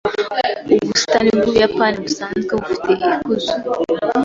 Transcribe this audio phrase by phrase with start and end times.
[0.83, 3.51] Ubusitani bw'Ubuyapani busanzwe bufite icyuzi.